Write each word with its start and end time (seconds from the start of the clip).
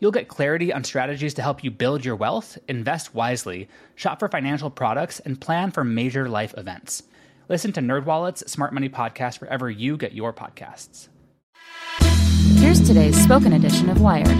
You'll 0.00 0.12
get 0.12 0.28
clarity 0.28 0.72
on 0.72 0.84
strategies 0.84 1.34
to 1.34 1.42
help 1.42 1.64
you 1.64 1.70
build 1.70 2.04
your 2.04 2.16
wealth, 2.16 2.56
invest 2.68 3.14
wisely, 3.14 3.68
shop 3.96 4.20
for 4.20 4.28
financial 4.28 4.70
products, 4.70 5.18
and 5.20 5.40
plan 5.40 5.70
for 5.72 5.82
major 5.82 6.28
life 6.28 6.54
events. 6.56 7.02
Listen 7.48 7.72
to 7.72 7.80
NerdWallet's 7.80 8.50
Smart 8.50 8.72
Money 8.72 8.88
Podcast 8.88 9.40
wherever 9.40 9.68
you 9.68 9.96
get 9.96 10.12
your 10.12 10.32
podcasts. 10.32 11.08
Here's 12.58 12.86
today's 12.86 13.20
spoken 13.22 13.52
edition 13.52 13.88
of 13.88 14.00
Wired. 14.00 14.36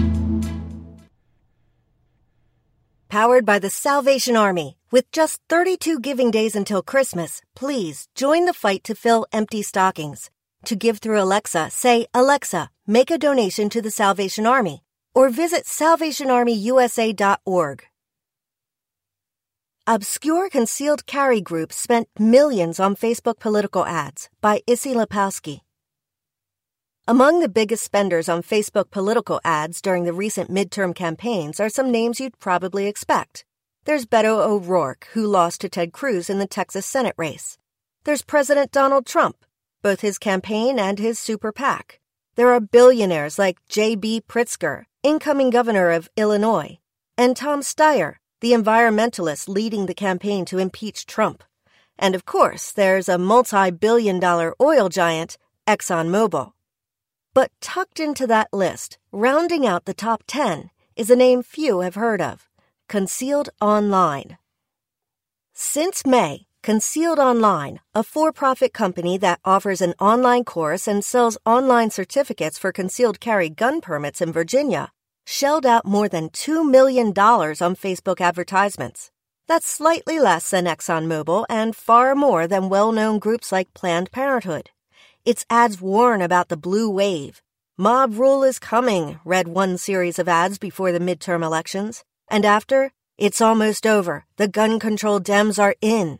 Powered 3.09 3.45
by 3.45 3.59
the 3.59 3.71
Salvation 3.71 4.37
Army. 4.37 4.77
With 4.91 5.11
just 5.11 5.41
32 5.49 5.99
giving 5.99 6.31
days 6.31 6.55
until 6.55 6.81
Christmas, 6.81 7.41
please 7.55 8.07
join 8.15 8.45
the 8.45 8.53
fight 8.53 8.83
to 8.85 8.95
fill 8.95 9.25
empty 9.31 9.61
stockings. 9.61 10.29
To 10.65 10.75
give 10.75 10.99
through 10.99 11.21
Alexa, 11.21 11.69
say, 11.71 12.07
Alexa, 12.13 12.69
make 12.87 13.11
a 13.11 13.17
donation 13.17 13.69
to 13.69 13.81
the 13.81 13.91
Salvation 13.91 14.45
Army 14.45 14.83
or 15.19 15.29
visit 15.29 15.65
salvationarmyusa.org. 15.65 17.83
Obscure 19.85 20.49
concealed 20.49 21.05
carry 21.05 21.41
groups 21.41 21.75
spent 21.75 22.07
millions 22.17 22.79
on 22.79 22.95
Facebook 22.95 23.37
political 23.37 23.85
ads 23.85 24.29
by 24.39 24.61
Issie 24.65 24.93
Lapowsky. 24.93 25.59
Among 27.05 27.41
the 27.41 27.49
biggest 27.49 27.83
spenders 27.83 28.29
on 28.29 28.43
Facebook 28.43 28.91
political 28.91 29.41
ads 29.43 29.81
during 29.81 30.05
the 30.05 30.13
recent 30.13 30.49
midterm 30.49 30.95
campaigns 30.95 31.59
are 31.59 31.67
some 31.67 31.91
names 31.91 32.21
you'd 32.21 32.39
probably 32.39 32.87
expect. 32.87 33.43
There's 33.83 34.05
Beto 34.05 34.47
O'Rourke, 34.47 35.05
who 35.11 35.27
lost 35.27 35.59
to 35.59 35.67
Ted 35.67 35.91
Cruz 35.91 36.29
in 36.29 36.39
the 36.39 36.47
Texas 36.47 36.85
Senate 36.85 37.15
race. 37.17 37.57
There's 38.05 38.21
President 38.21 38.71
Donald 38.71 39.05
Trump, 39.05 39.43
both 39.81 39.99
his 39.99 40.17
campaign 40.17 40.79
and 40.79 40.97
his 40.97 41.19
super 41.19 41.51
PAC. 41.51 41.99
There 42.35 42.53
are 42.53 42.61
billionaires 42.61 43.37
like 43.37 43.57
J.B. 43.67 44.21
Pritzker, 44.29 44.85
incoming 45.01 45.49
governor 45.49 45.91
of 45.91 46.09
Illinois, 46.17 46.77
and 47.17 47.35
Tom 47.35 47.61
Steyer, 47.61 48.15
the 48.41 48.51
environmentalist 48.51 49.47
leading 49.47 49.85
the 49.85 49.93
campaign 49.93 50.43
to 50.45 50.57
impeach 50.57 51.05
Trump. 51.05 51.43
And 51.97 52.15
of 52.15 52.25
course, 52.25 52.71
there's 52.71 53.07
a 53.07 53.17
multi 53.17 53.71
billion 53.71 54.19
dollar 54.19 54.53
oil 54.61 54.89
giant, 54.89 55.37
ExxonMobil. 55.67 56.51
But 57.33 57.51
tucked 57.61 57.99
into 57.99 58.27
that 58.27 58.49
list, 58.51 58.97
rounding 59.11 59.65
out 59.65 59.85
the 59.85 59.93
top 59.93 60.23
10, 60.27 60.69
is 60.95 61.09
a 61.09 61.15
name 61.15 61.43
few 61.43 61.79
have 61.79 61.95
heard 61.95 62.21
of 62.21 62.49
Concealed 62.89 63.49
Online. 63.61 64.37
Since 65.53 66.05
May, 66.05 66.47
Concealed 66.61 67.19
Online, 67.19 67.79
a 67.95 68.03
for 68.03 68.33
profit 68.33 68.73
company 68.73 69.17
that 69.17 69.39
offers 69.45 69.79
an 69.79 69.93
online 69.97 70.43
course 70.43 70.89
and 70.89 71.05
sells 71.05 71.37
online 71.45 71.89
certificates 71.89 72.57
for 72.57 72.73
concealed 72.73 73.21
carry 73.21 73.49
gun 73.49 73.79
permits 73.79 74.21
in 74.21 74.33
Virginia, 74.33 74.91
shelled 75.25 75.65
out 75.65 75.85
more 75.85 76.09
than 76.09 76.29
$2 76.29 76.69
million 76.69 77.07
on 77.07 77.75
Facebook 77.77 78.19
advertisements. 78.19 79.09
That's 79.47 79.69
slightly 79.69 80.19
less 80.19 80.49
than 80.49 80.65
ExxonMobil 80.65 81.45
and 81.49 81.73
far 81.73 82.13
more 82.13 82.45
than 82.45 82.67
well 82.67 82.91
known 82.91 83.19
groups 83.19 83.53
like 83.53 83.73
Planned 83.73 84.11
Parenthood. 84.11 84.69
Its 85.23 85.45
ads 85.49 85.79
warn 85.79 86.21
about 86.21 86.49
the 86.49 86.57
blue 86.57 86.89
wave. 86.89 87.41
Mob 87.77 88.19
rule 88.19 88.43
is 88.43 88.59
coming, 88.59 89.21
read 89.23 89.47
one 89.47 89.77
series 89.77 90.19
of 90.19 90.27
ads 90.27 90.57
before 90.57 90.91
the 90.91 90.99
midterm 90.99 91.41
elections. 91.41 92.03
And 92.27 92.43
after, 92.43 92.91
it's 93.17 93.39
almost 93.39 93.87
over. 93.87 94.25
The 94.35 94.49
gun 94.49 94.77
control 94.77 95.21
Dems 95.21 95.57
are 95.57 95.75
in. 95.81 96.19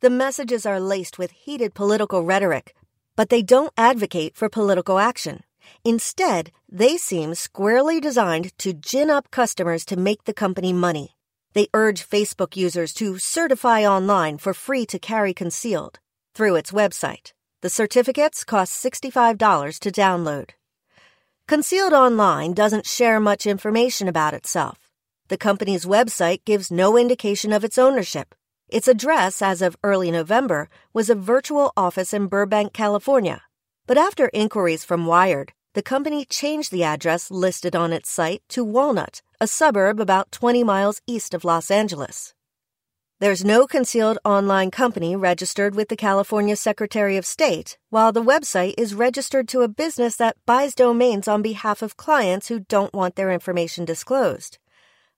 The 0.00 0.08
messages 0.08 0.64
are 0.64 0.80
laced 0.80 1.18
with 1.18 1.30
heated 1.30 1.74
political 1.74 2.24
rhetoric, 2.24 2.74
but 3.16 3.28
they 3.28 3.42
don't 3.42 3.70
advocate 3.76 4.34
for 4.34 4.48
political 4.48 4.98
action. 4.98 5.42
Instead, 5.84 6.52
they 6.72 6.96
seem 6.96 7.34
squarely 7.34 8.00
designed 8.00 8.56
to 8.58 8.72
gin 8.72 9.10
up 9.10 9.30
customers 9.30 9.84
to 9.84 9.98
make 9.98 10.24
the 10.24 10.32
company 10.32 10.72
money. 10.72 11.16
They 11.52 11.68
urge 11.74 12.08
Facebook 12.08 12.56
users 12.56 12.94
to 12.94 13.18
certify 13.18 13.84
online 13.84 14.38
for 14.38 14.54
free 14.54 14.86
to 14.86 14.98
carry 14.98 15.34
concealed 15.34 15.98
through 16.34 16.56
its 16.56 16.72
website. 16.72 17.34
The 17.60 17.68
certificates 17.68 18.42
cost 18.42 18.82
$65 18.82 19.78
to 19.80 19.90
download. 19.90 20.50
Concealed 21.46 21.92
Online 21.92 22.54
doesn't 22.54 22.86
share 22.86 23.20
much 23.20 23.46
information 23.46 24.08
about 24.08 24.32
itself. 24.32 24.78
The 25.28 25.36
company's 25.36 25.84
website 25.84 26.46
gives 26.46 26.70
no 26.70 26.96
indication 26.96 27.52
of 27.52 27.64
its 27.64 27.76
ownership, 27.76 28.34
its 28.72 28.88
address, 28.88 29.42
as 29.42 29.62
of 29.62 29.76
early 29.82 30.10
November, 30.10 30.68
was 30.92 31.10
a 31.10 31.14
virtual 31.14 31.72
office 31.76 32.12
in 32.12 32.26
Burbank, 32.26 32.72
California. 32.72 33.42
But 33.86 33.98
after 33.98 34.30
inquiries 34.32 34.84
from 34.84 35.06
Wired, 35.06 35.52
the 35.74 35.82
company 35.82 36.24
changed 36.24 36.72
the 36.72 36.84
address 36.84 37.30
listed 37.30 37.76
on 37.76 37.92
its 37.92 38.10
site 38.10 38.42
to 38.48 38.64
Walnut, 38.64 39.22
a 39.40 39.46
suburb 39.46 40.00
about 40.00 40.32
20 40.32 40.64
miles 40.64 41.00
east 41.06 41.34
of 41.34 41.44
Los 41.44 41.70
Angeles. 41.70 42.34
There's 43.20 43.44
no 43.44 43.66
concealed 43.66 44.18
online 44.24 44.70
company 44.70 45.14
registered 45.14 45.74
with 45.74 45.88
the 45.88 45.96
California 45.96 46.56
Secretary 46.56 47.18
of 47.18 47.26
State, 47.26 47.76
while 47.90 48.12
the 48.12 48.22
website 48.22 48.74
is 48.78 48.94
registered 48.94 49.46
to 49.48 49.60
a 49.60 49.68
business 49.68 50.16
that 50.16 50.38
buys 50.46 50.74
domains 50.74 51.28
on 51.28 51.42
behalf 51.42 51.82
of 51.82 51.98
clients 51.98 52.48
who 52.48 52.60
don't 52.60 52.94
want 52.94 53.16
their 53.16 53.30
information 53.30 53.84
disclosed. 53.84 54.58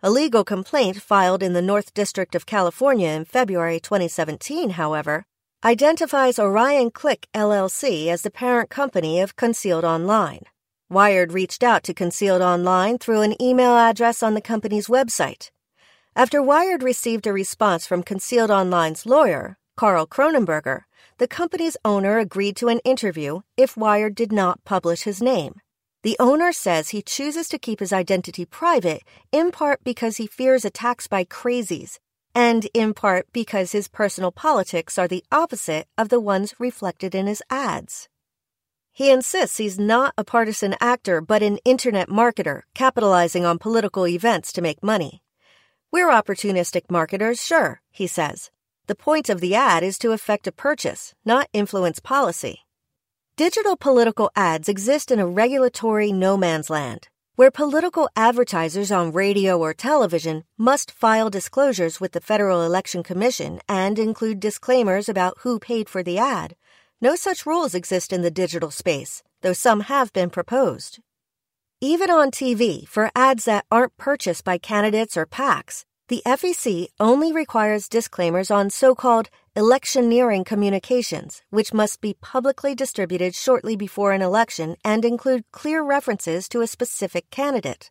A 0.05 0.11
legal 0.11 0.43
complaint 0.43 1.01
filed 1.01 1.45
in 1.45 1.53
the 1.53 1.63
North 1.63 1.95
District 1.95 2.35
of 2.35 2.45
California 2.45 3.11
in 3.11 3.25
February 3.25 3.79
2017, 3.79 4.71
however, 4.71 5.27
identifies 5.63 6.41
Orion 6.41 6.91
Click 6.91 7.29
LLC 7.33 8.09
as 8.09 8.23
the 8.23 8.31
parent 8.33 8.69
company 8.69 9.21
of 9.21 9.37
Concealed 9.37 9.85
Online. 9.85 10.43
Wired 10.91 11.33
reached 11.33 11.63
out 11.63 11.85
to 11.85 11.95
Concealed 11.95 12.43
Online 12.43 12.99
through 12.99 13.21
an 13.21 13.41
email 13.41 13.77
address 13.77 14.25
on 14.25 14.35
the 14.35 14.41
company's 14.41 14.89
website. 14.89 15.53
After 16.17 16.43
Wired 16.43 16.83
received 16.83 17.29
a 17.29 17.33
response 17.33 17.87
from 17.87 18.03
Concealed 18.03 18.51
Online's 18.51 19.07
lawyer, 19.07 19.57
Karl 19.77 20.09
Kronenberger, 20.09 20.81
the 21.19 21.29
company's 21.29 21.77
owner 21.84 22.19
agreed 22.19 22.57
to 22.57 22.67
an 22.67 22.81
interview 22.81 23.43
if 23.57 23.77
Wired 23.77 24.17
did 24.17 24.33
not 24.33 24.65
publish 24.65 25.03
his 25.03 25.23
name. 25.23 25.62
The 26.03 26.17
owner 26.19 26.53
says 26.53 26.89
he 26.89 27.01
chooses 27.01 27.49
to 27.49 27.59
keep 27.59 27.79
his 27.79 27.93
identity 27.93 28.45
private 28.45 29.03
in 29.31 29.53
part 29.53 29.85
because 29.85 30.17
he 30.17 30.27
fears 30.27 30.65
attacks 30.65 31.07
by 31.07 31.25
crazies, 31.25 32.01
and 32.34 32.66
in 32.75 32.93
part 32.93 33.27
because 33.33 33.71
his 33.71 33.87
personal 33.87 34.33
politics 34.33 34.99
are 34.99 35.07
the 35.07 35.22
opposite 35.31 35.87
of 35.97 36.09
the 36.09 36.19
ones 36.19 36.54
reflected 36.59 37.15
in 37.15 37.28
his 37.28 37.43
ads. 37.51 38.09
He 38.91 39.13
insists 39.13 39.59
he's 39.59 39.78
not 39.78 40.13
a 40.19 40.25
partisan 40.25 40.75
actor 40.81 41.21
but 41.21 41.43
an 41.43 41.59
internet 41.65 42.09
marketer 42.09 42.63
capitalizing 42.75 43.47
on 43.47 43.59
political 43.59 44.07
events 44.07 44.53
to 44.55 44.63
make 44.63 44.83
money. 44.83 45.22
We're 45.93 46.10
opportunistic 46.10 46.91
marketers, 46.91 47.41
sure, 47.41 47.81
he 47.91 48.09
says. 48.09 48.51
The 48.89 48.97
point 48.97 49.28
of 49.31 49.41
the 49.41 49.55
ad 49.55 49.84
is 49.84 49.98
to 49.98 50.10
effect 50.10 50.48
a 50.48 50.53
purchase, 50.53 51.15
not 51.25 51.48
influence 51.53 52.01
policy. 52.01 52.61
Digital 53.48 53.77
political 53.77 54.30
ads 54.36 54.68
exist 54.68 55.10
in 55.10 55.18
a 55.18 55.27
regulatory 55.27 56.12
no 56.12 56.36
man's 56.36 56.71
land, 56.71 57.09
where 57.34 57.50
political 57.50 58.09
advertisers 58.15 58.92
on 58.92 59.10
radio 59.10 59.59
or 59.59 59.74
television 59.74 60.44
must 60.56 60.92
file 60.92 61.28
disclosures 61.28 62.00
with 62.00 62.12
the 62.12 62.21
Federal 62.21 62.62
Election 62.62 63.03
Commission 63.03 63.59
and 63.68 63.98
include 63.98 64.39
disclaimers 64.39 65.09
about 65.09 65.39
who 65.41 65.59
paid 65.59 65.89
for 65.89 66.04
the 66.04 66.18
ad. 66.18 66.54
No 67.00 67.16
such 67.16 67.44
rules 67.44 67.74
exist 67.74 68.12
in 68.12 68.22
the 68.22 68.30
digital 68.30 68.71
space, 68.71 69.24
though 69.41 69.53
some 69.53 69.80
have 69.80 70.12
been 70.12 70.30
proposed. 70.30 71.00
even 71.80 72.10
on 72.10 72.30
TV 72.30 72.86
for 72.86 73.10
ads 73.16 73.45
that 73.47 73.65
aren't 73.72 73.97
purchased 73.97 74.45
by 74.45 74.56
candidates 74.56 75.16
or 75.16 75.27
PACs, 75.27 75.84
the 76.09 76.22
FEC 76.27 76.89
only 76.99 77.33
requires 77.33 77.89
disclaimers 77.89 78.51
on 78.51 78.71
so 78.71 78.95
called 78.95 79.31
electioneering 79.54 80.45
communications, 80.45 81.43
which 81.51 81.72
must 81.72 82.01
be 82.01 82.16
publicly 82.21 82.75
distributed 82.75 83.34
shortly 83.34 83.77
before 83.77 84.13
an 84.13 84.22
election 84.22 84.77
and 84.84 85.04
include 85.04 85.45
clear 85.53 85.83
references 85.83 86.49
to 86.49 86.60
a 86.60 86.66
specific 86.66 87.31
candidate. 87.31 87.91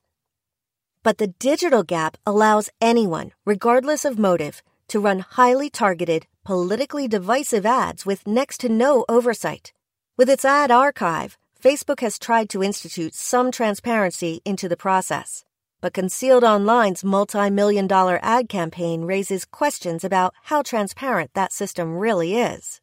But 1.03 1.17
the 1.17 1.27
digital 1.39 1.83
gap 1.83 2.17
allows 2.25 2.69
anyone, 2.79 3.31
regardless 3.45 4.05
of 4.05 4.19
motive, 4.19 4.61
to 4.89 4.99
run 4.99 5.19
highly 5.19 5.69
targeted, 5.69 6.27
politically 6.43 7.07
divisive 7.07 7.65
ads 7.65 8.05
with 8.05 8.27
next 8.27 8.59
to 8.59 8.69
no 8.69 9.05
oversight. 9.07 9.73
With 10.17 10.29
its 10.29 10.45
ad 10.45 10.69
archive, 10.69 11.37
Facebook 11.61 12.01
has 12.01 12.19
tried 12.19 12.49
to 12.49 12.61
institute 12.61 13.15
some 13.15 13.51
transparency 13.51 14.41
into 14.43 14.67
the 14.67 14.77
process. 14.77 15.45
But 15.81 15.93
Concealed 15.93 16.43
Online's 16.43 17.03
multi 17.03 17.49
million 17.49 17.87
dollar 17.87 18.19
ad 18.21 18.47
campaign 18.47 19.01
raises 19.01 19.45
questions 19.45 20.03
about 20.03 20.35
how 20.43 20.61
transparent 20.61 21.33
that 21.33 21.51
system 21.51 21.97
really 21.97 22.37
is. 22.37 22.79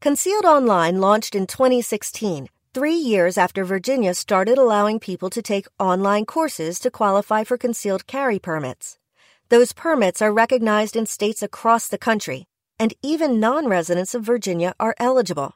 Concealed 0.00 0.44
Online 0.44 1.00
launched 1.00 1.36
in 1.36 1.46
2016, 1.46 2.48
three 2.74 2.96
years 2.96 3.38
after 3.38 3.64
Virginia 3.64 4.14
started 4.14 4.58
allowing 4.58 4.98
people 4.98 5.30
to 5.30 5.40
take 5.40 5.68
online 5.78 6.26
courses 6.26 6.80
to 6.80 6.90
qualify 6.90 7.44
for 7.44 7.56
concealed 7.56 8.08
carry 8.08 8.40
permits. 8.40 8.98
Those 9.48 9.72
permits 9.72 10.20
are 10.20 10.32
recognized 10.32 10.96
in 10.96 11.06
states 11.06 11.40
across 11.40 11.86
the 11.86 11.98
country, 11.98 12.48
and 12.80 12.94
even 13.00 13.38
non 13.38 13.68
residents 13.68 14.12
of 14.12 14.24
Virginia 14.24 14.74
are 14.80 14.96
eligible. 14.98 15.54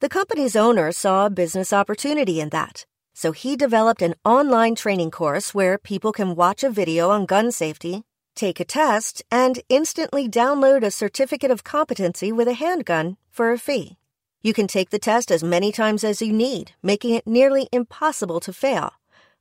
The 0.00 0.08
company's 0.08 0.56
owner 0.56 0.90
saw 0.90 1.26
a 1.26 1.30
business 1.30 1.72
opportunity 1.72 2.40
in 2.40 2.48
that 2.48 2.86
so 3.14 3.30
he 3.30 3.56
developed 3.56 4.02
an 4.02 4.16
online 4.24 4.74
training 4.74 5.10
course 5.10 5.54
where 5.54 5.78
people 5.78 6.12
can 6.12 6.34
watch 6.34 6.64
a 6.64 6.68
video 6.68 7.10
on 7.10 7.24
gun 7.24 7.52
safety, 7.52 8.02
take 8.34 8.58
a 8.58 8.64
test, 8.64 9.22
and 9.30 9.62
instantly 9.68 10.28
download 10.28 10.84
a 10.84 10.90
certificate 10.90 11.50
of 11.50 11.62
competency 11.62 12.32
with 12.32 12.48
a 12.48 12.54
handgun 12.54 13.16
for 13.30 13.52
a 13.52 13.58
fee. 13.58 13.96
You 14.42 14.52
can 14.52 14.66
take 14.66 14.90
the 14.90 14.98
test 14.98 15.30
as 15.30 15.44
many 15.44 15.70
times 15.70 16.02
as 16.02 16.20
you 16.20 16.32
need, 16.32 16.72
making 16.82 17.14
it 17.14 17.26
nearly 17.26 17.68
impossible 17.72 18.40
to 18.40 18.52
fail. 18.52 18.94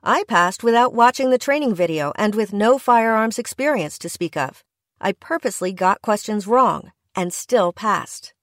I 0.04 0.24
passed 0.26 0.64
without 0.64 0.94
watching 0.94 1.32
the 1.32 1.38
training 1.38 1.74
video 1.74 2.14
and 2.16 2.36
with 2.36 2.54
no 2.54 2.78
firearms 2.78 3.40
experience 3.40 3.98
to 4.00 4.10
speak 4.10 4.38
of. 4.38 4.64
I 5.02 5.14
purposely 5.14 5.74
got 5.74 6.02
questions 6.02 6.46
wrong 6.46 6.92
and 7.16 7.34
still 7.34 7.74
passed. 7.74 8.34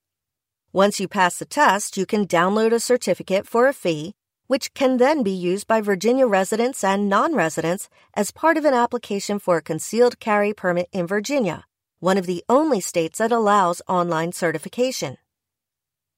Once 0.72 0.98
you 0.98 1.06
pass 1.06 1.38
the 1.38 1.44
test, 1.44 1.96
you 1.96 2.04
can 2.04 2.26
download 2.26 2.72
a 2.72 2.80
certificate 2.80 3.46
for 3.46 3.68
a 3.68 3.72
fee 3.72 4.14
which 4.50 4.74
can 4.74 4.96
then 4.96 5.22
be 5.22 5.30
used 5.30 5.68
by 5.68 5.80
Virginia 5.80 6.26
residents 6.26 6.82
and 6.82 7.08
non 7.08 7.36
residents 7.36 7.88
as 8.14 8.32
part 8.32 8.56
of 8.56 8.64
an 8.64 8.74
application 8.74 9.38
for 9.38 9.58
a 9.58 9.62
concealed 9.62 10.18
carry 10.18 10.52
permit 10.52 10.88
in 10.90 11.06
Virginia, 11.06 11.64
one 12.00 12.18
of 12.18 12.26
the 12.26 12.42
only 12.48 12.80
states 12.80 13.18
that 13.18 13.30
allows 13.30 13.80
online 13.86 14.32
certification. 14.32 15.18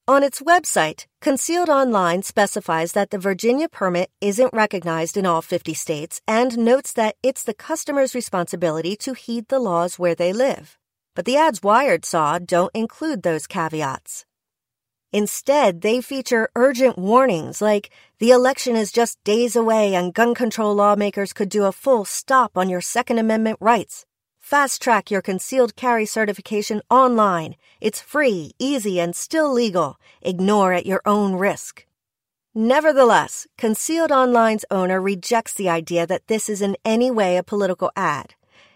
On 0.09 0.23
its 0.23 0.41
website, 0.41 1.05
Concealed 1.21 1.69
Online 1.69 2.23
specifies 2.23 2.93
that 2.93 3.11
the 3.11 3.19
Virginia 3.19 3.69
permit 3.69 4.09
isn't 4.23 4.55
recognized 4.55 5.19
in 5.19 5.27
all 5.27 5.43
50 5.43 5.75
states 5.75 6.23
and 6.27 6.57
notes 6.57 6.95
that 6.95 7.17
it's 7.23 7.45
the 7.45 7.61
customer's 7.69 8.15
responsibility 8.15 8.97
to 8.97 9.13
heed 9.13 9.49
the 9.49 9.61
laws 9.61 9.99
where 9.99 10.15
they 10.15 10.33
live. 10.33 10.79
But 11.15 11.27
the 11.27 11.37
ads 11.37 11.63
Wired 11.63 12.07
saw 12.07 12.39
don't 12.39 12.75
include 12.75 13.25
those 13.25 13.47
caveats. 13.47 14.25
Instead, 15.13 15.83
they 15.83 16.01
feature 16.01 16.49
urgent 16.57 16.97
warnings 16.97 17.61
like 17.61 17.91
the 18.19 18.31
election 18.31 18.75
is 18.75 18.91
just 18.91 19.23
days 19.25 19.55
away 19.55 19.95
and 19.95 20.15
gun 20.15 20.35
control 20.35 20.75
lawmakers 20.75 21.35
could 21.35 21.51
do 21.51 21.65
a 21.65 21.73
full 21.73 22.07
stop 22.07 22.57
on 22.57 22.71
your 22.71 22.81
Second 22.81 23.19
Amendment 23.19 23.59
rights. 23.61 24.07
Fast 24.41 24.81
track 24.81 25.11
your 25.11 25.21
concealed 25.21 25.77
carry 25.77 26.07
certification 26.07 26.81
online. 26.91 27.57
It's 27.81 28.01
free, 28.01 28.53
easy, 28.59 28.99
and 28.99 29.15
still 29.15 29.53
legal. 29.53 29.99
Ignore 30.23 30.73
at 30.73 30.87
your 30.87 31.03
own 31.05 31.35
risk. 31.35 31.87
Nevertheless, 32.55 33.47
Concealed 33.57 34.13
Online's 34.13 34.65
owner 34.71 35.01
rejects 35.01 35.55
the 35.55 35.69
idea 35.69 36.07
that 36.07 36.27
this 36.27 36.49
is 36.49 36.61
in 36.61 36.77
any 36.85 37.11
way 37.11 37.37
a 37.37 37.43
political 37.43 37.91
ad. 37.97 38.35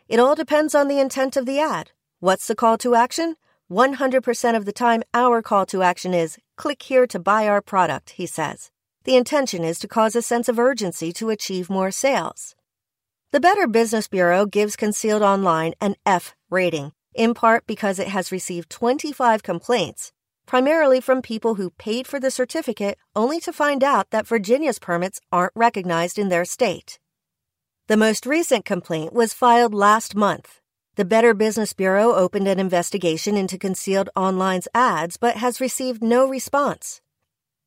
It 0.08 0.20
all 0.20 0.34
depends 0.34 0.74
on 0.74 0.88
the 0.88 1.00
intent 1.00 1.36
of 1.36 1.46
the 1.46 1.60
ad. 1.60 1.90
What's 2.20 2.46
the 2.46 2.54
call 2.54 2.78
to 2.78 2.94
action? 2.94 3.36
100% 3.70 4.56
of 4.56 4.64
the 4.64 4.72
time, 4.72 5.02
our 5.12 5.42
call 5.42 5.66
to 5.66 5.82
action 5.82 6.14
is 6.14 6.38
click 6.56 6.82
here 6.82 7.04
to 7.06 7.18
buy 7.18 7.48
our 7.48 7.60
product, 7.60 8.10
he 8.10 8.24
says. 8.24 8.70
The 9.02 9.16
intention 9.16 9.64
is 9.64 9.80
to 9.80 9.88
cause 9.88 10.14
a 10.14 10.22
sense 10.22 10.48
of 10.48 10.58
urgency 10.58 11.12
to 11.14 11.30
achieve 11.30 11.68
more 11.68 11.90
sales. 11.90 12.54
The 13.32 13.40
Better 13.40 13.66
Business 13.66 14.06
Bureau 14.06 14.46
gives 14.46 14.76
Concealed 14.76 15.22
Online 15.22 15.74
an 15.80 15.96
F 16.06 16.36
rating, 16.48 16.92
in 17.12 17.34
part 17.34 17.66
because 17.66 17.98
it 17.98 18.08
has 18.08 18.30
received 18.30 18.70
25 18.70 19.42
complaints, 19.42 20.12
primarily 20.46 21.00
from 21.00 21.20
people 21.20 21.56
who 21.56 21.70
paid 21.70 22.06
for 22.06 22.20
the 22.20 22.30
certificate 22.30 22.96
only 23.16 23.40
to 23.40 23.52
find 23.52 23.82
out 23.82 24.10
that 24.10 24.28
Virginia's 24.28 24.78
permits 24.78 25.20
aren't 25.32 25.52
recognized 25.56 26.20
in 26.20 26.28
their 26.28 26.44
state. 26.44 27.00
The 27.88 27.96
most 27.96 28.26
recent 28.26 28.64
complaint 28.64 29.12
was 29.12 29.34
filed 29.34 29.74
last 29.74 30.14
month 30.14 30.60
the 30.96 31.04
Better 31.04 31.34
Business 31.34 31.74
Bureau 31.74 32.14
opened 32.14 32.48
an 32.48 32.58
investigation 32.58 33.36
into 33.36 33.58
Concealed 33.58 34.08
Online's 34.16 34.66
ads 34.74 35.18
but 35.18 35.36
has 35.36 35.60
received 35.60 36.02
no 36.02 36.26
response. 36.26 37.02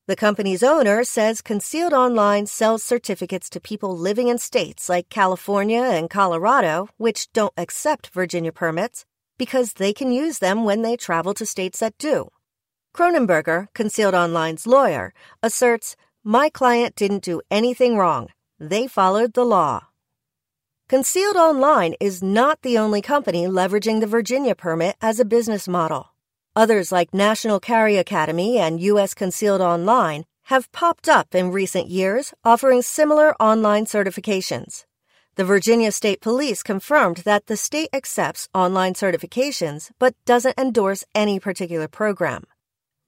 The 0.07 0.15
company's 0.15 0.63
owner 0.63 1.03
says 1.03 1.43
Concealed 1.43 1.93
Online 1.93 2.47
sells 2.47 2.83
certificates 2.83 3.47
to 3.51 3.59
people 3.59 3.95
living 3.95 4.29
in 4.29 4.39
states 4.39 4.89
like 4.89 5.09
California 5.09 5.83
and 5.83 6.09
Colorado, 6.09 6.89
which 6.97 7.31
don't 7.31 7.53
accept 7.55 8.07
Virginia 8.07 8.51
permits, 8.51 9.05
because 9.37 9.73
they 9.73 9.93
can 9.93 10.11
use 10.11 10.39
them 10.39 10.63
when 10.65 10.81
they 10.81 10.97
travel 10.97 11.35
to 11.35 11.45
states 11.45 11.81
that 11.81 11.99
do. 11.99 12.29
Kronenberger, 12.95 13.67
Concealed 13.75 14.15
Online's 14.15 14.65
lawyer, 14.65 15.13
asserts, 15.43 15.95
My 16.23 16.49
client 16.49 16.95
didn't 16.95 17.21
do 17.21 17.41
anything 17.51 17.95
wrong. 17.95 18.29
They 18.59 18.87
followed 18.87 19.35
the 19.35 19.45
law. 19.45 19.88
Concealed 20.89 21.36
Online 21.36 21.94
is 22.00 22.24
not 22.24 22.63
the 22.63 22.75
only 22.75 23.00
company 23.00 23.45
leveraging 23.45 24.00
the 24.00 24.07
Virginia 24.07 24.56
permit 24.56 24.95
as 25.03 25.19
a 25.19 25.24
business 25.24 25.68
model. 25.68 26.15
Others 26.56 26.91
like 26.91 27.13
National 27.13 27.59
Carry 27.59 27.97
Academy 27.97 28.57
and 28.57 28.81
U.S. 28.81 29.13
Concealed 29.13 29.62
Online 29.62 30.25
have 30.45 30.71
popped 30.71 31.07
up 31.07 31.36
in 31.36 31.51
recent 31.51 31.89
years, 31.89 32.33
offering 32.44 32.81
similar 32.81 33.39
online 33.39 33.86
certifications. 33.86 34.86
The 35.36 35.45
Virginia 35.45 35.91
State 35.91 36.21
Police 36.21 36.63
confirmed 36.63 37.18
that 37.18 37.45
the 37.45 37.56
state 37.56 37.89
accepts 37.94 38.49
online 38.56 38.95
certifications 38.95 39.92
but 39.99 40.16
doesn't 40.25 40.57
endorse 40.57 41.04
any 41.13 41.40
particular 41.40 41.87
program. 41.87 42.45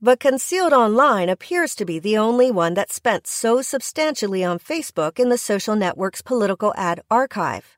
But 0.03 0.19
Concealed 0.19 0.73
Online 0.73 1.29
appears 1.29 1.75
to 1.75 1.85
be 1.85 1.99
the 1.99 2.17
only 2.17 2.49
one 2.49 2.73
that 2.73 2.91
spent 2.91 3.27
so 3.27 3.61
substantially 3.61 4.43
on 4.43 4.57
Facebook 4.57 5.19
in 5.19 5.29
the 5.29 5.37
social 5.37 5.75
network's 5.75 6.23
political 6.23 6.73
ad 6.75 7.01
archive. 7.11 7.77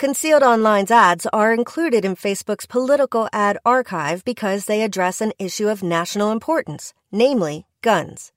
Concealed 0.00 0.42
Online's 0.42 0.90
ads 0.90 1.28
are 1.32 1.54
included 1.54 2.04
in 2.04 2.16
Facebook's 2.16 2.66
political 2.66 3.28
ad 3.32 3.56
archive 3.64 4.24
because 4.24 4.64
they 4.64 4.82
address 4.82 5.20
an 5.20 5.30
issue 5.38 5.68
of 5.68 5.84
national 5.84 6.32
importance, 6.32 6.92
namely 7.12 7.68
guns. 7.82 8.32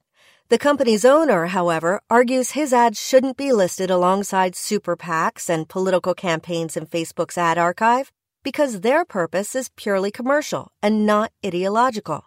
The 0.52 0.60
company's 0.60 1.06
owner, 1.06 1.46
however, 1.46 2.02
argues 2.10 2.52
his 2.52 2.74
ads 2.74 3.00
shouldn't 3.00 3.38
be 3.38 3.54
listed 3.54 3.90
alongside 3.90 4.54
super 4.54 4.98
PACs 4.98 5.50
and 5.50 5.70
political 5.70 6.14
campaigns 6.14 6.76
in 6.76 6.88
Facebook's 6.88 7.38
ad 7.38 7.58
archive 7.58 8.12
because 8.44 8.82
their 8.82 9.06
purpose 9.06 9.56
is 9.56 9.72
purely 9.78 10.12
commercial 10.12 10.74
and 10.84 11.06
not 11.06 11.32
ideological. 11.46 12.26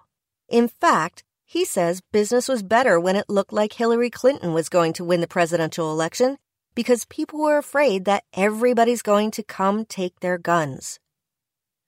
In 0.49 0.69
fact, 0.69 1.23
he 1.45 1.67
says 1.67 2.01
business 2.13 2.49
was 2.49 2.63
better 2.63 2.99
when 2.99 3.15
it 3.15 3.29
looked 3.29 3.53
like 3.53 3.75
Hillary 3.75 4.09
Clinton 4.09 4.55
was 4.55 4.71
going 4.71 4.95
to 4.95 5.05
win 5.05 5.21
the 5.21 5.35
presidential 5.37 5.93
election 5.93 6.39
because 6.75 7.05
people 7.05 7.41
were 7.41 7.59
afraid 7.59 8.07
that 8.07 8.25
everybody's 8.33 9.03
going 9.03 9.33
to 9.33 9.43
come 9.43 9.85
take 9.85 10.21
their 10.21 10.39
guns. 10.39 10.99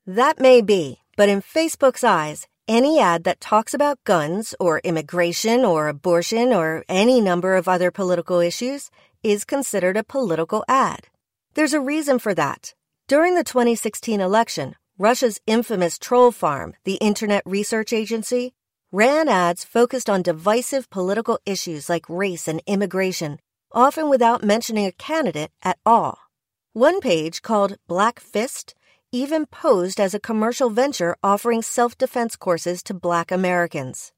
That 0.07 0.39
may 0.39 0.61
be, 0.61 0.99
but 1.17 1.31
in 1.31 1.41
Facebook's 1.41 2.05
eyes, 2.05 2.47
any 2.69 2.99
ad 2.99 3.25
that 3.25 3.41
talks 3.41 3.75
about 3.75 4.03
guns 4.05 4.55
or 4.59 4.81
immigration 4.81 5.65
or 5.65 5.89
abortion 5.89 6.53
or 6.53 6.85
any 6.89 7.21
number 7.21 7.55
of 7.55 7.69
other 7.69 7.91
political 7.91 8.41
issues 8.41 8.91
is 9.23 9.45
considered 9.45 9.97
a 9.97 10.05
political 10.05 10.65
ad. 10.69 11.09
There's 11.55 11.73
a 11.73 11.81
reason 11.81 12.19
for 12.19 12.35
that. 12.35 12.75
During 13.09 13.35
the 13.35 13.45
2016 13.45 14.21
election, 14.21 14.75
Russia's 14.99 15.41
infamous 15.47 15.99
troll 15.99 16.33
farm, 16.33 16.75
the 16.85 16.95
Internet 16.95 17.43
Research 17.47 17.93
Agency, 17.93 18.53
ran 18.91 19.29
ads 19.29 19.63
focused 19.63 20.09
on 20.09 20.23
divisive 20.23 20.91
political 20.91 21.39
issues 21.45 21.89
like 21.89 22.09
race 22.09 22.49
and 22.49 22.63
immigration, 22.67 23.39
often 23.73 24.09
without 24.09 24.43
mentioning 24.43 24.87
a 24.87 24.93
candidate 24.93 25.51
at 25.63 25.79
all. 25.85 26.19
One 26.73 27.01
page, 27.01 27.43
called 27.43 27.77
Black 27.87 28.21
Fist, 28.21 28.75
even 29.13 29.47
posed 29.47 30.01
as 30.01 30.15
a 30.15 30.21
commercial 30.21 30.71
venture 30.71 31.17
offering 31.23 31.63
self 31.63 31.97
defense 31.97 32.37
courses 32.37 32.83
to 32.83 32.95
black 32.95 33.31
Americans. 33.31 34.13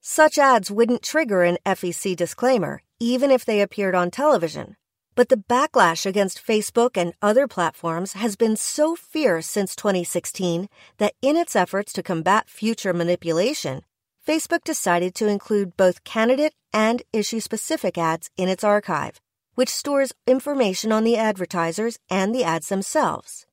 Such 0.00 0.36
ads 0.36 0.70
wouldn't 0.70 1.02
trigger 1.02 1.42
an 1.42 1.58
FEC 1.64 2.14
disclaimer, 2.14 2.82
even 3.00 3.30
if 3.30 3.44
they 3.44 3.60
appeared 3.60 3.94
on 3.94 4.10
television. 4.10 4.76
But 5.14 5.28
the 5.28 5.36
backlash 5.36 6.04
against 6.06 6.44
Facebook 6.44 6.96
and 6.96 7.14
other 7.22 7.46
platforms 7.46 8.14
has 8.14 8.36
been 8.36 8.56
so 8.56 8.96
fierce 8.96 9.46
since 9.46 9.76
2016 9.76 10.68
that 10.98 11.14
in 11.22 11.36
its 11.36 11.54
efforts 11.54 11.92
to 11.92 12.02
combat 12.02 12.48
future 12.48 12.92
manipulation, 12.92 13.82
Facebook 14.26 14.64
decided 14.64 15.14
to 15.14 15.28
include 15.28 15.76
both 15.76 16.04
candidate 16.04 16.54
and 16.72 17.02
issue 17.12 17.40
specific 17.40 17.96
ads 17.96 18.30
in 18.36 18.48
its 18.48 18.64
archive, 18.64 19.20
which 19.54 19.68
stores 19.68 20.12
information 20.26 20.90
on 20.90 21.04
the 21.04 21.16
advertisers 21.16 21.98
and 22.10 22.34
the 22.34 22.42
ads 22.42 22.68
themselves. 22.68 23.46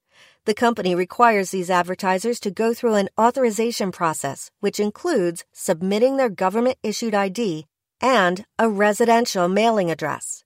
The 0.46 0.56
company 0.56 0.96
requires 0.96 1.52
these 1.52 1.70
advertisers 1.70 2.40
to 2.40 2.50
go 2.50 2.74
through 2.74 2.96
an 2.96 3.10
authorization 3.16 3.92
process, 3.92 4.50
which 4.60 4.80
includes 4.80 5.46
submitting 5.54 6.18
their 6.18 6.30
government 6.30 6.80
issued 6.82 7.14
ID 7.14 7.68
and 8.02 8.44
a 8.58 8.68
residential 8.68 9.48
mailing 9.48 9.92
address. 9.92 10.44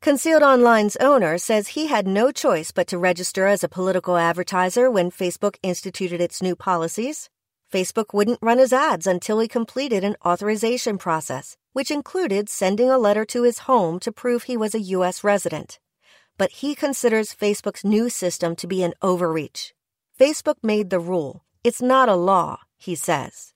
Concealed 0.00 0.44
Online's 0.44 0.94
owner 0.96 1.36
says 1.36 1.68
he 1.68 1.88
had 1.88 2.06
no 2.06 2.30
choice 2.30 2.70
but 2.70 2.86
to 2.86 2.96
register 2.96 3.48
as 3.48 3.64
a 3.64 3.68
political 3.68 4.16
advertiser 4.16 4.88
when 4.88 5.10
Facebook 5.10 5.56
instituted 5.64 6.20
its 6.20 6.40
new 6.40 6.54
policies. 6.54 7.28
Facebook 7.72 8.14
wouldn't 8.14 8.38
run 8.40 8.58
his 8.58 8.72
ads 8.72 9.04
until 9.04 9.40
he 9.40 9.48
completed 9.48 10.04
an 10.04 10.14
authorization 10.24 10.96
process, 10.96 11.56
which 11.72 11.90
included 11.90 12.48
sending 12.48 12.88
a 12.88 12.98
letter 12.98 13.24
to 13.24 13.42
his 13.42 13.60
home 13.60 13.98
to 13.98 14.12
prove 14.12 14.44
he 14.44 14.56
was 14.56 14.76
a 14.76 14.80
U.S. 14.94 15.24
resident. 15.24 15.80
But 16.36 16.50
he 16.50 16.74
considers 16.74 17.34
Facebook's 17.34 17.84
new 17.84 18.08
system 18.08 18.56
to 18.56 18.66
be 18.66 18.82
an 18.82 18.94
overreach. 19.02 19.74
Facebook 20.18 20.56
made 20.62 20.90
the 20.90 21.00
rule. 21.00 21.44
It's 21.62 21.80
not 21.80 22.08
a 22.08 22.14
law, 22.14 22.58
he 22.76 22.94
says. 22.94 23.52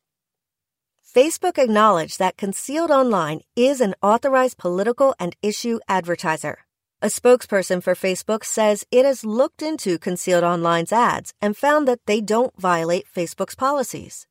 Facebook 1.05 1.59
acknowledged 1.59 2.19
that 2.19 2.37
Concealed 2.37 2.91
Online 2.91 3.41
is 3.57 3.81
an 3.81 3.95
authorized 4.03 4.59
political 4.59 5.15
and 5.19 5.35
issue 5.43 5.81
advertiser. 5.89 6.59
A 7.01 7.07
spokesperson 7.07 7.83
for 7.83 7.95
Facebook 7.95 8.45
says 8.45 8.85
it 8.91 9.05
has 9.05 9.25
looked 9.25 9.63
into 9.63 9.99
Concealed 9.99 10.45
Online's 10.45 10.93
ads 10.93 11.33
and 11.41 11.57
found 11.57 11.89
that 11.89 12.01
they 12.07 12.21
don't 12.21 12.61
violate 12.61 13.07
Facebook's 13.13 13.55
policies. 13.55 14.27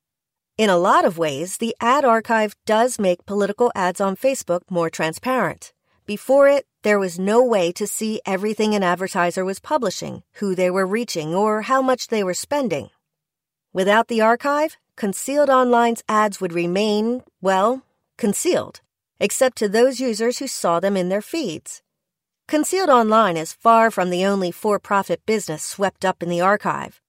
In 0.58 0.68
a 0.68 0.76
lot 0.76 1.04
of 1.04 1.18
ways, 1.18 1.56
the 1.58 1.74
ad 1.80 2.04
archive 2.04 2.54
does 2.66 2.98
make 2.98 3.24
political 3.26 3.72
ads 3.74 4.00
on 4.00 4.16
Facebook 4.16 4.62
more 4.70 4.90
transparent. 4.90 5.72
Before 6.04 6.48
it, 6.48 6.66
there 6.88 6.98
was 6.98 7.18
no 7.18 7.44
way 7.44 7.70
to 7.70 7.86
see 7.86 8.18
everything 8.24 8.74
an 8.74 8.82
advertiser 8.82 9.44
was 9.44 9.60
publishing, 9.60 10.22
who 10.40 10.54
they 10.54 10.70
were 10.70 10.86
reaching, 10.86 11.34
or 11.34 11.60
how 11.60 11.82
much 11.82 12.06
they 12.06 12.24
were 12.24 12.32
spending. 12.32 12.88
Without 13.74 14.08
the 14.08 14.22
archive, 14.22 14.78
Concealed 14.96 15.50
Online's 15.50 16.02
ads 16.08 16.40
would 16.40 16.54
remain, 16.54 17.22
well, 17.42 17.82
concealed, 18.16 18.80
except 19.20 19.58
to 19.58 19.68
those 19.68 20.00
users 20.00 20.38
who 20.38 20.46
saw 20.46 20.80
them 20.80 20.96
in 20.96 21.10
their 21.10 21.20
feeds. 21.20 21.82
Concealed 22.46 22.88
Online 22.88 23.36
is 23.36 23.52
far 23.52 23.90
from 23.90 24.08
the 24.08 24.24
only 24.24 24.50
for-profit 24.50 25.20
business 25.26 25.62
swept 25.62 26.06
up 26.06 26.22
in 26.22 26.30
the 26.30 26.40
archive. 26.40 27.02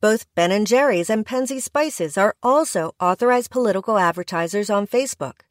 Both 0.00 0.26
Ben 0.34 0.64
& 0.64 0.66
Jerry's 0.66 1.08
and 1.08 1.24
Penzeys 1.24 1.62
Spices 1.62 2.18
are 2.18 2.34
also 2.42 2.96
authorized 2.98 3.52
political 3.52 3.96
advertisers 3.96 4.70
on 4.70 4.88
Facebook. 4.88 5.42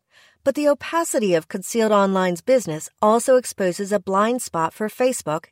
But 0.44 0.56
the 0.56 0.70
opacity 0.70 1.34
of 1.34 1.48
Concealed 1.50 1.92
Online's 1.92 2.42
business 2.42 2.90
also 3.02 3.36
exposes 3.36 3.92
a 3.92 4.00
blind 4.00 4.42
spot 4.42 4.74
for 4.74 4.88
Facebook 4.88 5.48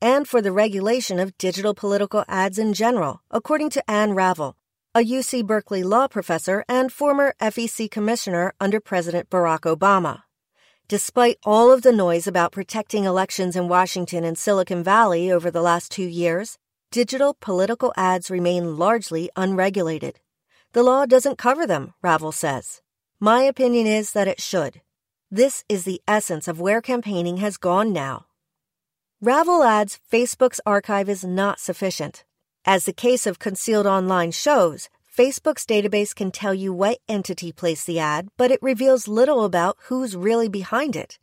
and 0.00 0.28
for 0.28 0.40
the 0.40 0.52
regulation 0.52 1.18
of 1.18 1.36
digital 1.38 1.74
political 1.74 2.24
ads 2.28 2.58
in 2.58 2.72
general, 2.72 3.20
according 3.30 3.70
to 3.70 3.90
Ann 3.90 4.12
Ravel, 4.12 4.56
a 4.94 5.00
UC 5.00 5.44
Berkeley 5.44 5.82
law 5.82 6.06
professor 6.06 6.64
and 6.68 6.92
former 6.92 7.34
FEC 7.40 7.90
commissioner 7.90 8.52
under 8.60 8.80
President 8.80 9.28
Barack 9.28 9.60
Obama. 9.60 10.22
Despite 10.86 11.38
all 11.44 11.72
of 11.72 11.82
the 11.82 11.92
noise 11.92 12.26
about 12.26 12.52
protecting 12.52 13.04
elections 13.04 13.56
in 13.56 13.68
Washington 13.68 14.24
and 14.24 14.38
Silicon 14.38 14.82
Valley 14.82 15.30
over 15.30 15.50
the 15.50 15.60
last 15.60 15.90
two 15.90 16.06
years, 16.06 16.58
digital 16.90 17.36
political 17.40 17.92
ads 17.96 18.30
remain 18.30 18.78
largely 18.78 19.28
unregulated. 19.36 20.20
The 20.72 20.82
law 20.82 21.06
doesn't 21.06 21.38
cover 21.38 21.66
them, 21.66 21.92
Ravel 22.02 22.32
says. 22.32 22.80
My 23.20 23.42
opinion 23.42 23.88
is 23.88 24.12
that 24.12 24.28
it 24.28 24.40
should. 24.40 24.80
This 25.28 25.64
is 25.68 25.82
the 25.82 26.00
essence 26.06 26.46
of 26.46 26.60
where 26.60 26.80
campaigning 26.80 27.38
has 27.38 27.56
gone 27.56 27.92
now. 27.92 28.26
Ravel 29.20 29.64
adds 29.64 29.98
Facebook's 30.12 30.60
archive 30.64 31.08
is 31.08 31.24
not 31.24 31.58
sufficient. 31.58 32.24
As 32.64 32.84
the 32.84 32.92
case 32.92 33.26
of 33.26 33.40
Concealed 33.40 33.86
Online 33.86 34.30
shows, 34.30 34.88
Facebook's 35.12 35.66
database 35.66 36.14
can 36.14 36.30
tell 36.30 36.54
you 36.54 36.72
what 36.72 36.98
entity 37.08 37.50
placed 37.50 37.88
the 37.88 37.98
ad, 37.98 38.28
but 38.36 38.52
it 38.52 38.62
reveals 38.62 39.08
little 39.08 39.44
about 39.44 39.76
who's 39.86 40.14
really 40.14 40.48
behind 40.48 40.94
it. 40.94 41.18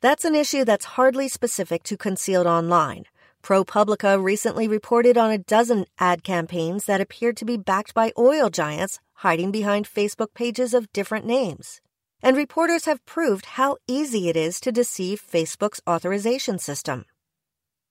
That's 0.00 0.24
an 0.24 0.36
issue 0.36 0.64
that's 0.64 0.94
hardly 0.94 1.26
specific 1.26 1.82
to 1.84 1.96
Concealed 1.96 2.46
Online. 2.46 3.06
ProPublica 3.42 4.22
recently 4.22 4.68
reported 4.68 5.18
on 5.18 5.32
a 5.32 5.38
dozen 5.38 5.86
ad 5.98 6.22
campaigns 6.22 6.84
that 6.84 7.00
appeared 7.00 7.36
to 7.38 7.44
be 7.44 7.56
backed 7.56 7.92
by 7.92 8.12
oil 8.16 8.48
giants 8.48 9.00
hiding 9.14 9.50
behind 9.50 9.88
Facebook 9.88 10.32
pages 10.32 10.72
of 10.74 10.92
different 10.92 11.26
names. 11.26 11.80
And 12.22 12.36
reporters 12.36 12.84
have 12.84 13.04
proved 13.04 13.46
how 13.46 13.78
easy 13.88 14.28
it 14.28 14.36
is 14.36 14.60
to 14.60 14.70
deceive 14.70 15.20
Facebook's 15.20 15.80
authorization 15.88 16.58
system. 16.58 17.04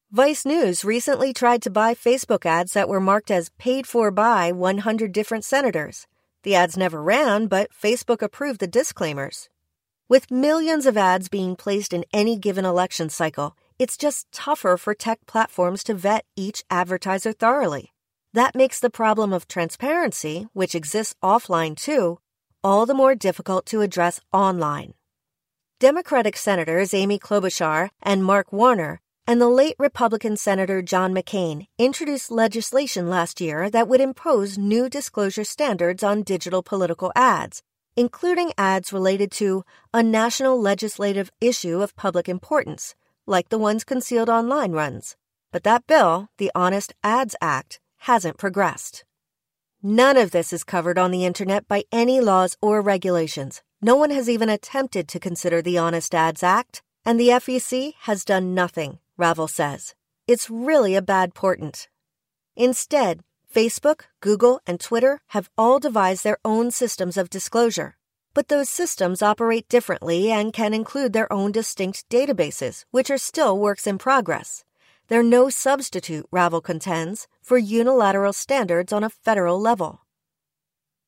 Vice 0.09 0.45
News 0.45 0.85
recently 0.85 1.33
tried 1.33 1.61
to 1.63 1.69
buy 1.69 1.95
Facebook 1.95 2.45
ads 2.45 2.73
that 2.73 2.87
were 2.87 3.01
marked 3.01 3.29
as 3.29 3.51
paid 3.57 3.85
for 3.85 4.09
by 4.09 4.53
100 4.53 5.11
different 5.11 5.43
senators. 5.43 6.07
The 6.43 6.55
ads 6.55 6.77
never 6.77 7.01
ran, 7.03 7.47
but 7.47 7.71
Facebook 7.71 8.21
approved 8.21 8.61
the 8.61 8.67
disclaimers. 8.67 9.49
With 10.07 10.31
millions 10.31 10.85
of 10.85 10.97
ads 10.97 11.29
being 11.29 11.55
placed 11.55 11.93
in 11.93 12.03
any 12.11 12.37
given 12.37 12.65
election 12.65 13.09
cycle, 13.09 13.55
it's 13.81 13.97
just 13.97 14.31
tougher 14.31 14.77
for 14.77 14.93
tech 14.93 15.25
platforms 15.25 15.83
to 15.83 15.95
vet 15.95 16.23
each 16.35 16.63
advertiser 16.69 17.33
thoroughly. 17.33 17.89
That 18.31 18.53
makes 18.53 18.79
the 18.79 18.91
problem 18.91 19.33
of 19.33 19.47
transparency, 19.47 20.45
which 20.53 20.75
exists 20.75 21.15
offline 21.23 21.75
too, 21.75 22.19
all 22.63 22.85
the 22.85 22.93
more 22.93 23.15
difficult 23.15 23.65
to 23.65 23.81
address 23.81 24.21
online. 24.31 24.93
Democratic 25.79 26.37
Senators 26.37 26.93
Amy 26.93 27.17
Klobuchar 27.17 27.89
and 28.03 28.23
Mark 28.23 28.53
Warner 28.53 29.01
and 29.25 29.41
the 29.41 29.49
late 29.49 29.77
Republican 29.79 30.37
Senator 30.37 30.83
John 30.83 31.11
McCain 31.11 31.65
introduced 31.79 32.29
legislation 32.29 33.09
last 33.09 33.41
year 33.41 33.67
that 33.71 33.87
would 33.87 33.99
impose 33.99 34.59
new 34.59 34.89
disclosure 34.89 35.43
standards 35.43 36.03
on 36.03 36.21
digital 36.21 36.61
political 36.61 37.11
ads, 37.15 37.63
including 37.95 38.53
ads 38.59 38.93
related 38.93 39.31
to 39.31 39.63
a 39.91 40.03
national 40.03 40.61
legislative 40.61 41.31
issue 41.41 41.81
of 41.81 41.95
public 41.95 42.29
importance, 42.29 42.93
like 43.31 43.49
the 43.49 43.57
ones 43.57 43.83
concealed 43.83 44.29
online 44.29 44.73
runs. 44.73 45.15
But 45.51 45.63
that 45.63 45.87
bill, 45.87 46.29
the 46.37 46.51
Honest 46.53 46.93
Ads 47.03 47.35
Act, 47.41 47.79
hasn't 47.99 48.37
progressed. 48.37 49.05
None 49.81 50.17
of 50.17 50.29
this 50.29 50.53
is 50.53 50.63
covered 50.63 50.99
on 50.99 51.09
the 51.09 51.25
internet 51.25 51.67
by 51.67 51.85
any 51.91 52.21
laws 52.21 52.55
or 52.61 52.81
regulations. 52.81 53.63
No 53.81 53.95
one 53.95 54.11
has 54.11 54.29
even 54.29 54.49
attempted 54.49 55.07
to 55.07 55.19
consider 55.19 55.61
the 55.61 55.79
Honest 55.79 56.13
Ads 56.13 56.43
Act, 56.43 56.83
and 57.03 57.19
the 57.19 57.29
FEC 57.29 57.93
has 58.01 58.23
done 58.23 58.53
nothing, 58.53 58.99
Ravel 59.17 59.47
says. 59.47 59.95
It's 60.27 60.51
really 60.51 60.95
a 60.95 61.01
bad 61.01 61.33
portent. 61.33 61.87
Instead, 62.55 63.21
Facebook, 63.51 64.01
Google, 64.19 64.61
and 64.67 64.79
Twitter 64.79 65.21
have 65.29 65.49
all 65.57 65.79
devised 65.79 66.23
their 66.23 66.37
own 66.45 66.69
systems 66.69 67.17
of 67.17 67.29
disclosure. 67.29 67.97
But 68.33 68.47
those 68.47 68.69
systems 68.69 69.21
operate 69.21 69.67
differently 69.67 70.31
and 70.31 70.53
can 70.53 70.73
include 70.73 71.13
their 71.13 71.31
own 71.31 71.51
distinct 71.51 72.07
databases, 72.09 72.85
which 72.91 73.11
are 73.11 73.17
still 73.17 73.57
works 73.57 73.85
in 73.85 73.97
progress. 73.97 74.63
They're 75.07 75.23
no 75.23 75.49
substitute, 75.49 76.25
Ravel 76.31 76.61
contends, 76.61 77.27
for 77.41 77.57
unilateral 77.57 78.31
standards 78.31 78.93
on 78.93 79.03
a 79.03 79.09
federal 79.09 79.59
level. 79.59 80.01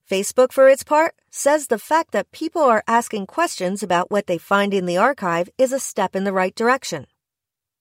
Facebook, 0.10 0.52
for 0.52 0.68
its 0.68 0.84
part, 0.84 1.16
says 1.32 1.68
the 1.68 1.80
fact 1.80 2.12
that 2.12 2.32
people 2.32 2.62
are 2.62 2.84
asking 2.88 3.26
questions 3.28 3.82
about 3.82 4.12
what 4.12 4.28
they 4.28 4.38
find 4.38 4.74
in 4.74 4.86
the 4.86 4.98
archive 4.98 5.50
is 5.58 5.72
a 5.72 5.80
step 5.80 6.18
in 6.18 6.26
the 6.26 6.34
right 6.34 6.54
direction. 6.54 7.08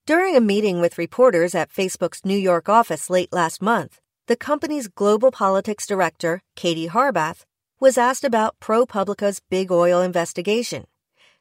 During 0.07 0.37
a 0.37 0.41
meeting 0.41 0.81
with 0.81 0.99
reporters 0.99 1.55
at 1.55 1.73
Facebook's 1.73 2.25
New 2.25 2.37
York 2.37 2.69
office 2.69 3.11
late 3.11 3.33
last 3.33 3.61
month, 3.61 4.01
the 4.29 4.37
company's 4.37 4.87
global 4.87 5.33
politics 5.33 5.87
director, 5.87 6.41
Katie 6.55 6.89
Harbath, 6.89 7.45
was 7.83 7.99
asked 7.99 8.23
about 8.23 8.55
ProPublica's 8.61 9.41
big 9.51 9.73
oil 9.73 10.01
investigation. 10.01 10.87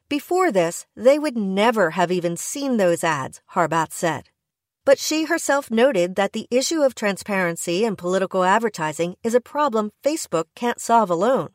Before 0.08 0.50
this, 0.50 0.86
they 0.96 1.16
would 1.16 1.36
never 1.36 1.90
have 1.90 2.10
even 2.10 2.36
seen 2.36 2.78
those 2.78 3.04
ads, 3.04 3.40
Harbath 3.54 3.92
said. 3.92 4.24
But 4.84 4.98
she 4.98 5.26
herself 5.26 5.70
noted 5.70 6.16
that 6.16 6.32
the 6.32 6.48
issue 6.50 6.82
of 6.82 6.96
transparency 6.96 7.84
in 7.84 7.94
political 7.94 8.42
advertising 8.42 9.14
is 9.22 9.36
a 9.36 9.40
problem 9.40 9.92
Facebook 10.04 10.46
can't 10.56 10.80
solve 10.80 11.10
alone. 11.10 11.50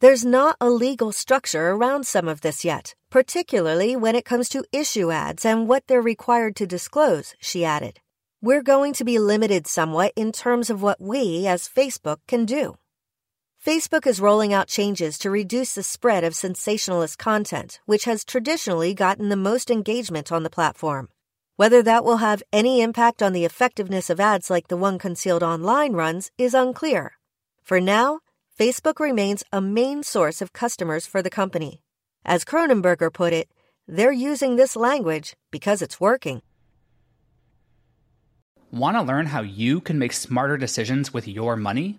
There's 0.00 0.24
not 0.24 0.56
a 0.60 0.70
legal 0.70 1.12
structure 1.12 1.68
around 1.70 2.04
some 2.04 2.26
of 2.26 2.40
this 2.40 2.64
yet, 2.64 2.96
particularly 3.10 3.94
when 3.94 4.16
it 4.16 4.24
comes 4.24 4.48
to 4.48 4.64
issue 4.72 5.12
ads 5.12 5.44
and 5.44 5.68
what 5.68 5.84
they're 5.86 6.02
required 6.02 6.56
to 6.56 6.66
disclose, 6.66 7.36
she 7.40 7.64
added. 7.64 8.00
We're 8.42 8.64
going 8.64 8.92
to 8.94 9.04
be 9.04 9.20
limited 9.20 9.68
somewhat 9.68 10.12
in 10.16 10.32
terms 10.32 10.68
of 10.68 10.82
what 10.82 11.00
we, 11.00 11.46
as 11.46 11.68
Facebook, 11.68 12.18
can 12.26 12.44
do. 12.44 12.74
Facebook 13.64 14.06
is 14.06 14.20
rolling 14.20 14.52
out 14.52 14.68
changes 14.68 15.16
to 15.16 15.30
reduce 15.30 15.74
the 15.74 15.82
spread 15.82 16.22
of 16.22 16.34
sensationalist 16.34 17.18
content, 17.18 17.80
which 17.86 18.04
has 18.04 18.22
traditionally 18.22 18.92
gotten 18.92 19.30
the 19.30 19.36
most 19.36 19.70
engagement 19.70 20.30
on 20.30 20.42
the 20.42 20.50
platform. 20.50 21.08
Whether 21.56 21.82
that 21.82 22.04
will 22.04 22.18
have 22.18 22.42
any 22.52 22.82
impact 22.82 23.22
on 23.22 23.32
the 23.32 23.46
effectiveness 23.46 24.10
of 24.10 24.20
ads 24.20 24.50
like 24.50 24.68
the 24.68 24.76
one 24.76 24.98
concealed 24.98 25.42
online 25.42 25.94
runs 25.94 26.30
is 26.36 26.52
unclear. 26.52 27.12
For 27.62 27.80
now, 27.80 28.20
Facebook 28.54 29.00
remains 29.00 29.42
a 29.50 29.62
main 29.62 30.02
source 30.02 30.42
of 30.42 30.52
customers 30.52 31.06
for 31.06 31.22
the 31.22 31.30
company. 31.30 31.80
As 32.22 32.44
Kronenberger 32.44 33.10
put 33.10 33.32
it, 33.32 33.48
they're 33.88 34.12
using 34.12 34.56
this 34.56 34.76
language 34.76 35.36
because 35.50 35.80
it's 35.80 35.98
working. 35.98 36.42
Want 38.70 38.98
to 38.98 39.02
learn 39.02 39.24
how 39.24 39.40
you 39.40 39.80
can 39.80 39.98
make 39.98 40.12
smarter 40.12 40.58
decisions 40.58 41.14
with 41.14 41.26
your 41.26 41.56
money? 41.56 41.98